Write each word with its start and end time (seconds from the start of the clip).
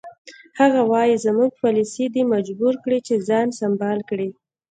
هغه 0.59 0.81
وایي 0.91 1.15
زموږ 1.25 1.51
پالیسي 1.63 2.05
دی 2.13 2.23
مجبور 2.33 2.73
کړی 2.83 2.99
چې 3.07 3.23
ځان 3.27 3.47
سمبال 3.59 3.99
کړي. 4.09 4.29